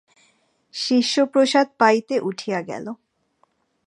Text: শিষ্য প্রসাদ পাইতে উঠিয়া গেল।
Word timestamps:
শিষ্য 0.73 1.15
প্রসাদ 1.25 1.67
পাইতে 1.79 2.15
উঠিয়া 2.19 2.59
গেল। 2.61 2.85